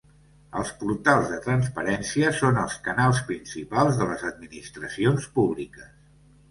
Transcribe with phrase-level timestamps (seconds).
[0.61, 5.97] Els portals de transparència són els canals principals de les administracions públiques.